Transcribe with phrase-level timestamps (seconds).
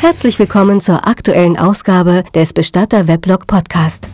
[0.00, 4.06] Herzlich willkommen zur aktuellen Ausgabe des Bestatter Weblog Podcast.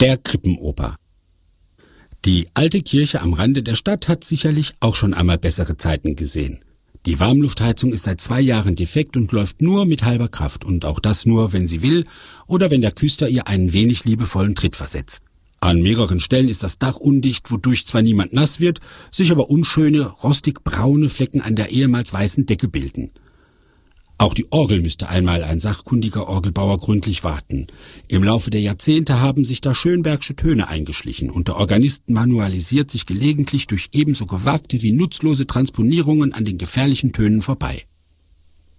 [0.00, 0.96] Der Krippenoper.
[2.24, 6.64] Die alte Kirche am Rande der Stadt hat sicherlich auch schon einmal bessere Zeiten gesehen.
[7.04, 11.00] Die Warmluftheizung ist seit zwei Jahren defekt und läuft nur mit halber Kraft und auch
[11.00, 12.06] das nur, wenn sie will
[12.46, 15.24] oder wenn der Küster ihr einen wenig liebevollen Tritt versetzt.
[15.58, 18.78] An mehreren Stellen ist das Dach undicht, wodurch zwar niemand nass wird,
[19.10, 23.10] sich aber unschöne, rostig braune Flecken an der ehemals weißen Decke bilden.
[24.22, 27.66] Auch die Orgel müsste einmal ein sachkundiger Orgelbauer gründlich warten.
[28.06, 33.04] Im Laufe der Jahrzehnte haben sich da schönbergsche Töne eingeschlichen und der Organist manualisiert sich
[33.04, 37.82] gelegentlich durch ebenso gewagte wie nutzlose Transponierungen an den gefährlichen Tönen vorbei.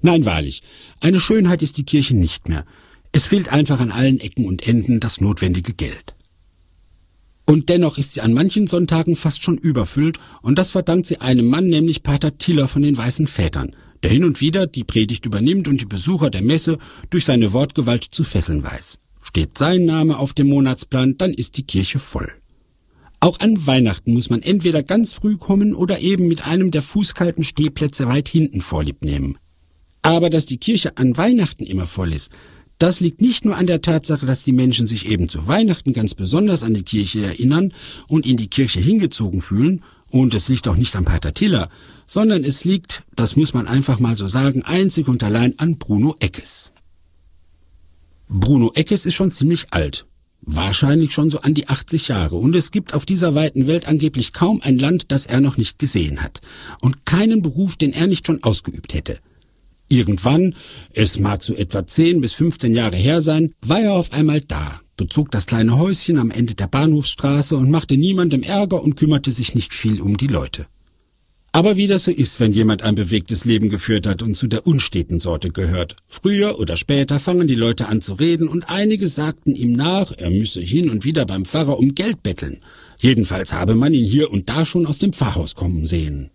[0.00, 0.62] Nein, wahrlich,
[1.02, 2.64] eine Schönheit ist die Kirche nicht mehr.
[3.12, 6.16] Es fehlt einfach an allen Ecken und Enden das notwendige Geld.
[7.44, 11.46] Und dennoch ist sie an manchen Sonntagen fast schon überfüllt, und das verdankt sie einem
[11.46, 15.68] Mann, nämlich Pater Tiller von den Weißen Vätern– der hin und wieder die Predigt übernimmt
[15.68, 16.78] und die Besucher der Messe
[17.10, 19.00] durch seine Wortgewalt zu fesseln weiß.
[19.22, 22.32] Steht sein Name auf dem Monatsplan, dann ist die Kirche voll.
[23.20, 27.42] Auch an Weihnachten muss man entweder ganz früh kommen oder eben mit einem der fußkalten
[27.42, 29.36] Stehplätze weit hinten vorlieb nehmen.
[30.02, 32.30] Aber dass die Kirche an Weihnachten immer voll ist,
[32.78, 36.14] das liegt nicht nur an der Tatsache, dass die Menschen sich eben zu Weihnachten ganz
[36.14, 37.72] besonders an die Kirche erinnern
[38.08, 41.68] und in die Kirche hingezogen fühlen, und es liegt auch nicht am Pater Tiller,
[42.06, 46.16] sondern es liegt, das muss man einfach mal so sagen, einzig und allein an Bruno
[46.20, 46.72] Eckes.
[48.28, 50.06] Bruno Eckes ist schon ziemlich alt,
[50.40, 54.32] wahrscheinlich schon so an die 80 Jahre, und es gibt auf dieser weiten Welt angeblich
[54.32, 56.40] kaum ein Land, das er noch nicht gesehen hat,
[56.82, 59.18] und keinen Beruf, den er nicht schon ausgeübt hätte.
[59.88, 60.54] Irgendwann,
[60.92, 64.80] es mag so etwa 10 bis 15 Jahre her sein, war er auf einmal da,
[64.98, 69.54] bezog das kleine Häuschen am Ende der Bahnhofsstraße und machte niemandem Ärger und kümmerte sich
[69.54, 70.66] nicht viel um die Leute.
[71.52, 74.66] Aber wie das so ist, wenn jemand ein bewegtes Leben geführt hat und zu der
[74.66, 75.96] unsteten Sorte gehört.
[76.06, 80.30] Früher oder später fangen die Leute an zu reden und einige sagten ihm nach, er
[80.30, 82.58] müsse hin und wieder beim Pfarrer um Geld betteln.
[83.00, 86.30] Jedenfalls habe man ihn hier und da schon aus dem Pfarrhaus kommen sehen.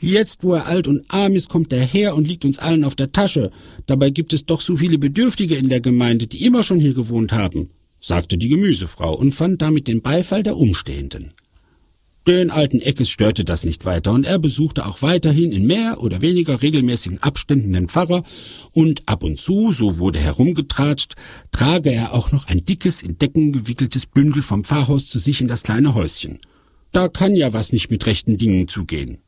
[0.00, 2.94] Jetzt, wo er alt und arm ist, kommt er her und liegt uns allen auf
[2.94, 3.50] der Tasche.
[3.86, 7.32] Dabei gibt es doch so viele Bedürftige in der Gemeinde, die immer schon hier gewohnt
[7.32, 11.32] haben, sagte die Gemüsefrau und fand damit den Beifall der Umstehenden.
[12.28, 16.20] Den alten Eckes störte das nicht weiter und er besuchte auch weiterhin in mehr oder
[16.20, 18.22] weniger regelmäßigen Abständen den Pfarrer
[18.72, 21.14] und ab und zu, so wurde herumgetratscht,
[21.52, 25.48] trage er auch noch ein dickes, in Decken gewickeltes Bündel vom Pfarrhaus zu sich in
[25.48, 26.38] das kleine Häuschen.
[26.92, 29.18] Da kann ja was nicht mit rechten Dingen zugehen.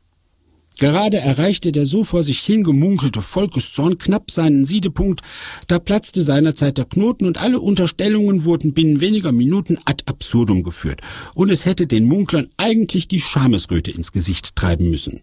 [0.81, 5.21] Gerade erreichte der so vor sich hingemunkelte Volkeszorn knapp seinen Siedepunkt,
[5.67, 11.01] da platzte seinerzeit der Knoten und alle Unterstellungen wurden binnen weniger Minuten ad absurdum geführt,
[11.35, 15.21] und es hätte den Munklern eigentlich die Schamesröte ins Gesicht treiben müssen.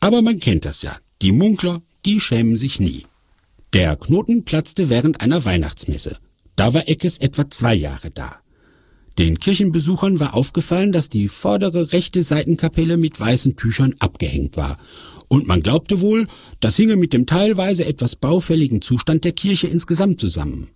[0.00, 3.06] Aber man kennt das ja, die Munkler, die schämen sich nie.
[3.72, 6.18] Der Knoten platzte während einer Weihnachtsmesse.
[6.56, 8.43] Da war Eckes etwa zwei Jahre da.
[9.18, 14.76] Den Kirchenbesuchern war aufgefallen, dass die vordere rechte Seitenkapelle mit weißen Tüchern abgehängt war.
[15.28, 16.26] Und man glaubte wohl,
[16.60, 20.70] das hinge mit dem teilweise etwas baufälligen Zustand der Kirche insgesamt zusammen.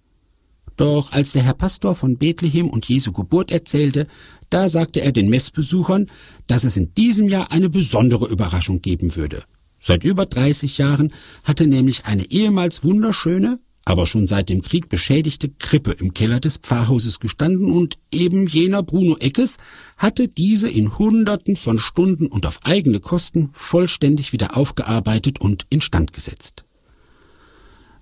[0.76, 4.06] Doch als der Herr Pastor von Bethlehem und Jesu Geburt erzählte,
[4.48, 6.06] da sagte er den Messbesuchern,
[6.46, 9.42] dass es in diesem Jahr eine besondere Überraschung geben würde.
[9.80, 11.12] Seit über 30 Jahren
[11.42, 16.58] hatte nämlich eine ehemals wunderschöne, aber schon seit dem Krieg beschädigte Krippe im Keller des
[16.58, 19.56] Pfarrhauses gestanden und eben jener Bruno Eckes
[19.96, 26.12] hatte diese in Hunderten von Stunden und auf eigene Kosten vollständig wieder aufgearbeitet und instand
[26.12, 26.64] gesetzt.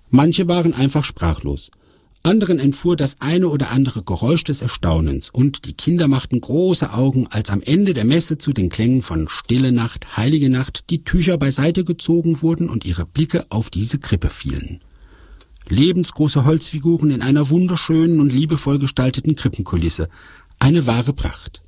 [0.09, 1.71] Manche waren einfach sprachlos.
[2.21, 7.27] Anderen entfuhr das eine oder andere Geräusch des Erstaunens und die Kinder machten große Augen,
[7.27, 11.37] als am Ende der Messe zu den Klängen von Stille Nacht, Heilige Nacht die Tücher
[11.37, 14.81] beiseite gezogen wurden und ihre Blicke auf diese Krippe fielen
[15.69, 20.09] lebensgroße Holzfiguren in einer wunderschönen und liebevoll gestalteten Krippenkulisse.
[20.59, 21.61] Eine wahre Pracht.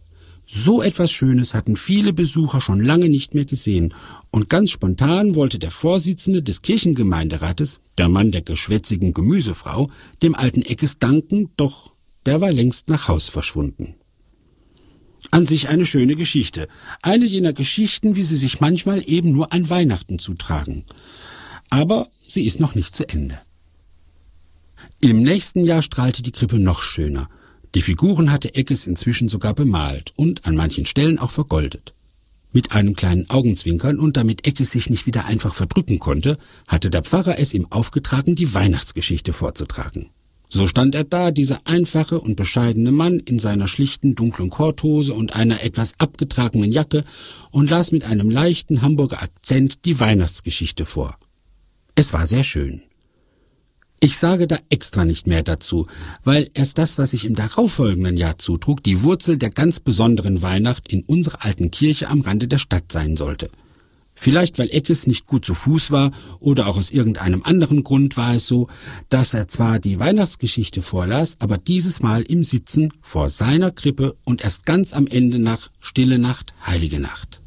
[0.51, 3.93] So etwas Schönes hatten viele Besucher schon lange nicht mehr gesehen,
[4.31, 9.91] und ganz spontan wollte der Vorsitzende des Kirchengemeinderates, der Mann der geschwätzigen Gemüsefrau,
[10.23, 11.93] dem alten Eckes danken, doch
[12.25, 13.95] der war längst nach Haus verschwunden.
[15.29, 16.67] An sich eine schöne Geschichte,
[17.03, 20.83] eine jener Geschichten, wie sie sich manchmal eben nur an Weihnachten zutragen.
[21.69, 23.39] Aber sie ist noch nicht zu Ende.
[25.01, 27.29] Im nächsten Jahr strahlte die Krippe noch schöner.
[27.73, 31.93] Die Figuren hatte Eckes inzwischen sogar bemalt und an manchen Stellen auch vergoldet.
[32.51, 36.37] Mit einem kleinen Augenzwinkern und damit Eckes sich nicht wieder einfach verdrücken konnte,
[36.67, 40.09] hatte der Pfarrer es ihm aufgetragen, die Weihnachtsgeschichte vorzutragen.
[40.49, 45.33] So stand er da, dieser einfache und bescheidene Mann in seiner schlichten dunklen Korthose und
[45.33, 47.05] einer etwas abgetragenen Jacke
[47.51, 51.15] und las mit einem leichten Hamburger Akzent die Weihnachtsgeschichte vor.
[51.95, 52.81] Es war sehr schön.
[54.01, 55.85] Ich sage da extra nicht mehr dazu,
[56.23, 60.91] weil erst das, was sich im darauffolgenden Jahr zutrug, die Wurzel der ganz besonderen Weihnacht
[60.91, 63.49] in unserer alten Kirche am Rande der Stadt sein sollte.
[64.15, 68.35] Vielleicht weil Eckes nicht gut zu Fuß war oder auch aus irgendeinem anderen Grund war
[68.35, 68.69] es so,
[69.09, 74.41] dass er zwar die Weihnachtsgeschichte vorlas, aber dieses Mal im Sitzen vor seiner Krippe und
[74.41, 77.41] erst ganz am Ende nach Stille Nacht, Heilige Nacht.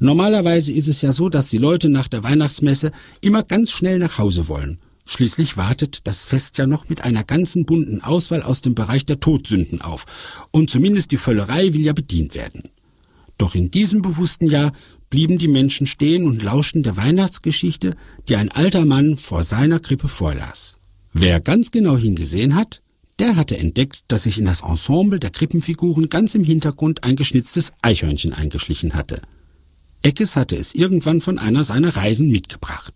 [0.00, 2.90] Normalerweise ist es ja so, dass die Leute nach der Weihnachtsmesse
[3.20, 7.66] immer ganz schnell nach Hause wollen Schließlich wartet das Fest ja noch mit einer ganzen
[7.66, 10.06] bunten Auswahl aus dem Bereich der Todsünden auf.
[10.50, 12.62] Und zumindest die Völlerei will ja bedient werden.
[13.36, 14.72] Doch in diesem bewussten Jahr
[15.10, 17.96] blieben die Menschen stehen und lauschten der Weihnachtsgeschichte,
[18.28, 20.76] die ein alter Mann vor seiner Krippe vorlas.
[21.12, 22.80] Wer ganz genau hingesehen hat,
[23.18, 27.72] der hatte entdeckt, dass sich in das Ensemble der Krippenfiguren ganz im Hintergrund ein geschnitztes
[27.82, 29.22] Eichhörnchen eingeschlichen hatte.
[30.02, 32.92] Eckes hatte es irgendwann von einer seiner Reisen mitgebracht.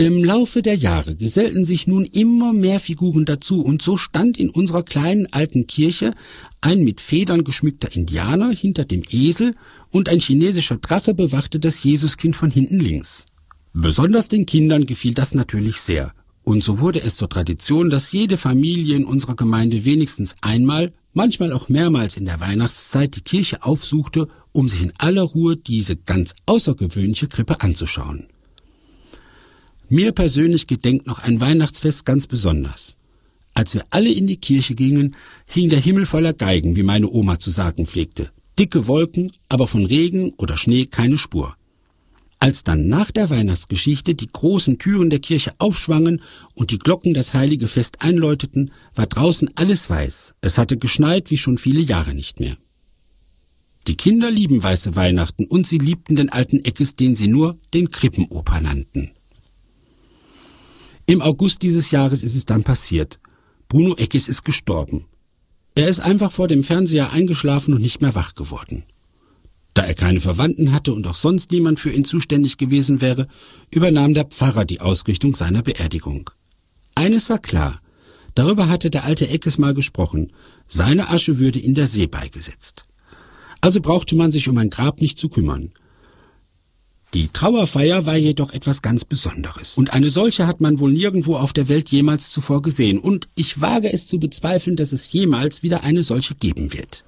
[0.00, 4.48] Im Laufe der Jahre gesellten sich nun immer mehr Figuren dazu, und so stand in
[4.48, 6.14] unserer kleinen alten Kirche
[6.62, 9.54] ein mit Federn geschmückter Indianer hinter dem Esel
[9.90, 13.26] und ein chinesischer Drache bewachte das Jesuskind von hinten links.
[13.74, 16.14] Besonders den Kindern gefiel das natürlich sehr,
[16.44, 21.52] und so wurde es zur Tradition, dass jede Familie in unserer Gemeinde wenigstens einmal, manchmal
[21.52, 26.34] auch mehrmals in der Weihnachtszeit die Kirche aufsuchte, um sich in aller Ruhe diese ganz
[26.46, 28.28] außergewöhnliche Krippe anzuschauen.
[29.92, 32.94] Mir persönlich gedenkt noch ein Weihnachtsfest ganz besonders.
[33.54, 35.16] Als wir alle in die Kirche gingen,
[35.46, 38.30] hing der Himmel voller Geigen, wie meine Oma zu sagen pflegte.
[38.56, 41.56] Dicke Wolken, aber von Regen oder Schnee keine Spur.
[42.38, 46.22] Als dann nach der Weihnachtsgeschichte die großen Türen der Kirche aufschwangen
[46.54, 50.34] und die Glocken das heilige Fest einläuteten, war draußen alles weiß.
[50.40, 52.56] Es hatte geschneit wie schon viele Jahre nicht mehr.
[53.88, 57.90] Die Kinder lieben weiße Weihnachten und sie liebten den alten Eckes, den sie nur den
[57.90, 59.10] Krippenoper nannten.
[61.10, 63.18] Im August dieses Jahres ist es dann passiert.
[63.66, 65.06] Bruno Eckes ist gestorben.
[65.74, 68.84] Er ist einfach vor dem Fernseher eingeschlafen und nicht mehr wach geworden.
[69.74, 73.26] Da er keine Verwandten hatte und auch sonst niemand für ihn zuständig gewesen wäre,
[73.72, 76.30] übernahm der Pfarrer die Ausrichtung seiner Beerdigung.
[76.94, 77.80] Eines war klar,
[78.36, 80.30] darüber hatte der alte Eckes mal gesprochen,
[80.68, 82.84] seine Asche würde in der See beigesetzt.
[83.60, 85.72] Also brauchte man sich um ein Grab nicht zu kümmern.
[87.12, 89.76] Die Trauerfeier war jedoch etwas ganz Besonderes.
[89.76, 92.98] Und eine solche hat man wohl nirgendwo auf der Welt jemals zuvor gesehen.
[92.98, 97.04] Und ich wage es zu bezweifeln, dass es jemals wieder eine solche geben wird.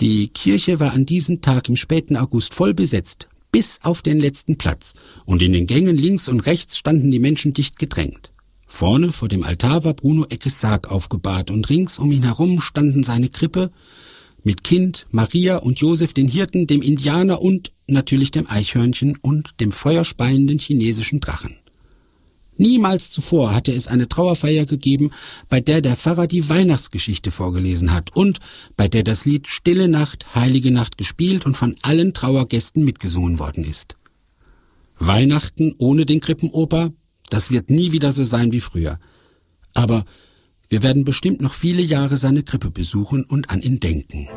[0.00, 4.56] Die Kirche war an diesem Tag im späten August voll besetzt, bis auf den letzten
[4.56, 4.94] Platz,
[5.24, 8.30] und in den Gängen links und rechts standen die Menschen dicht gedrängt.
[8.66, 13.04] Vorne vor dem Altar war Bruno Eckes Sarg aufgebahrt, und rings um ihn herum standen
[13.04, 13.70] seine Krippe,
[14.46, 19.72] mit Kind, Maria und Josef den Hirten, dem Indianer und natürlich dem Eichhörnchen und dem
[19.72, 21.56] feuerspeienden chinesischen Drachen.
[22.56, 25.10] Niemals zuvor hatte es eine Trauerfeier gegeben,
[25.48, 28.38] bei der der Pfarrer die Weihnachtsgeschichte vorgelesen hat und
[28.76, 33.64] bei der das Lied Stille Nacht, Heilige Nacht gespielt und von allen Trauergästen mitgesungen worden
[33.64, 33.96] ist.
[35.00, 36.92] Weihnachten ohne den Krippenoper,
[37.30, 39.00] das wird nie wieder so sein wie früher.
[39.74, 40.04] Aber
[40.68, 44.28] wir werden bestimmt noch viele Jahre seine Krippe besuchen und an ihn denken.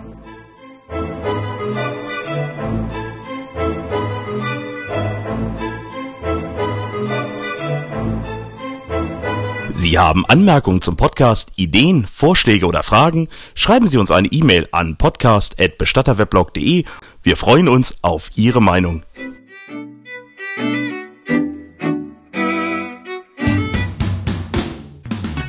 [9.73, 13.29] Sie haben Anmerkungen zum Podcast, Ideen, Vorschläge oder Fragen?
[13.55, 16.83] Schreiben Sie uns eine E-Mail an podcast@bestatterweblog.de.
[17.23, 19.03] Wir freuen uns auf Ihre Meinung.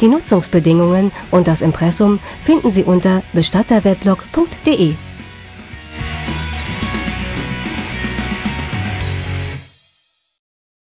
[0.00, 4.94] Die Nutzungsbedingungen und das Impressum finden Sie unter bestatterweblog.de.